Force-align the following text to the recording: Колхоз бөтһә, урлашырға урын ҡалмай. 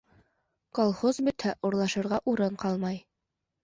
Колхоз 0.79 1.21
бөтһә, 1.29 1.55
урлашырға 1.71 2.23
урын 2.35 2.63
ҡалмай. 2.67 3.03